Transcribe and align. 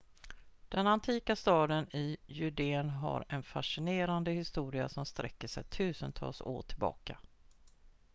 den 0.69 0.87
antika 0.87 1.35
staden 1.35 1.95
i 1.95 2.17
judeen 2.25 2.89
har 2.89 3.25
en 3.29 3.43
fascinerande 3.43 4.31
historia 4.31 4.89
som 4.89 5.05
sträcker 5.05 5.47
sig 5.47 5.63
tusentals 5.63 6.41
år 6.41 6.61
tillbaka 6.61 7.17